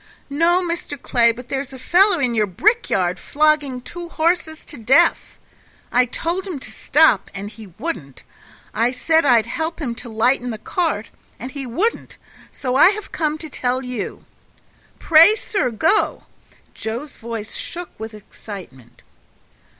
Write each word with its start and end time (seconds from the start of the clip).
"No, 0.31 0.63
Mr. 0.63 0.99
Clay, 0.99 1.31
but 1.31 1.49
there's 1.49 1.73
a 1.73 1.77
fellow 1.77 2.17
in 2.17 2.33
your 2.33 2.47
brick 2.47 2.89
yard 2.89 3.19
flogging 3.19 3.81
two 3.81 4.09
horses 4.09 4.65
to 4.65 4.75
death. 4.79 5.37
I 5.91 6.05
told 6.05 6.47
him 6.47 6.57
to 6.57 6.71
stop, 6.71 7.29
and 7.35 7.51
he 7.51 7.67
wouldn't; 7.77 8.23
I 8.73 8.89
said 8.93 9.27
I'd 9.27 9.45
help 9.45 9.79
him 9.79 9.93
to 10.01 10.09
lighten 10.09 10.49
the 10.49 10.57
cart, 10.57 11.11
and 11.37 11.51
he 11.51 11.67
wouldn't; 11.67 12.17
so 12.51 12.75
I 12.75 12.89
have 12.89 13.11
come 13.11 13.37
to 13.37 13.47
tell 13.47 13.83
you. 13.83 14.25
Pray, 14.97 15.35
sir, 15.35 15.69
go." 15.69 16.23
Joe's 16.73 17.15
voice 17.17 17.53
shook 17.53 17.91
with 17.99 18.15
excitement. 18.15 19.03